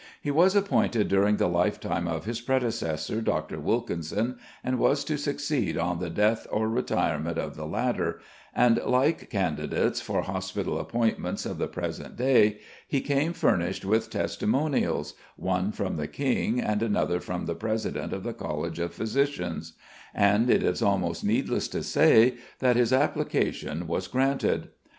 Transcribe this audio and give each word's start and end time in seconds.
He 0.19 0.31
was 0.31 0.55
appointed 0.55 1.09
during 1.09 1.37
the 1.37 1.45
lifetime 1.45 2.07
of 2.07 2.25
his 2.25 2.41
predecessor, 2.41 3.21
Dr. 3.21 3.59
Wilkinson, 3.59 4.39
and 4.63 4.79
was 4.79 5.03
to 5.03 5.15
succeed 5.15 5.77
on 5.77 5.99
the 5.99 6.09
death 6.09 6.47
or 6.49 6.67
retirement 6.69 7.37
of 7.37 7.55
the 7.55 7.67
latter, 7.67 8.19
and, 8.55 8.81
like 8.83 9.29
candidates 9.29 10.01
for 10.01 10.23
hospital 10.23 10.79
appointments 10.79 11.45
of 11.45 11.59
the 11.59 11.67
present 11.67 12.15
day, 12.15 12.57
he 12.87 12.99
came 12.99 13.31
furnished 13.31 13.85
with 13.85 14.09
testimonials, 14.09 15.13
one 15.35 15.71
from 15.71 15.97
the 15.97 16.07
King, 16.07 16.59
and 16.59 16.81
another 16.81 17.19
from 17.19 17.45
the 17.45 17.53
President 17.53 18.11
of 18.11 18.23
the 18.23 18.33
College 18.33 18.79
of 18.79 18.95
Physicians; 18.95 19.73
and 20.15 20.49
it 20.49 20.63
is 20.63 20.81
almost 20.81 21.23
needless 21.23 21.67
to 21.67 21.83
say 21.83 22.37
that 22.57 22.75
his 22.75 22.91
application 22.91 23.85
was 23.85 24.07
granted. 24.07 24.69